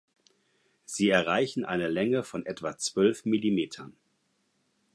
[0.83, 3.93] Sie erreichen eine Länge von etwa zwölf Millimetern.